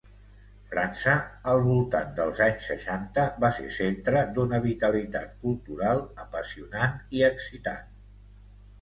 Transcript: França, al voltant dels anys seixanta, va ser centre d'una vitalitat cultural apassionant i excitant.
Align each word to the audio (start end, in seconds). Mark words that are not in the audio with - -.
França, 0.69 1.11
al 1.51 1.61
voltant 1.67 2.15
dels 2.21 2.41
anys 2.47 2.65
seixanta, 2.71 3.27
va 3.45 3.53
ser 3.59 3.67
centre 3.77 4.25
d'una 4.39 4.63
vitalitat 4.67 5.39
cultural 5.47 6.05
apassionant 6.27 7.01
i 7.21 7.27
excitant. 7.33 7.99